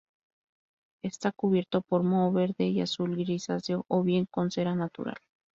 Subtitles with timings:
[1.03, 5.17] Está cubierto por moho verde y azul grisáceo, o bien con cera natural.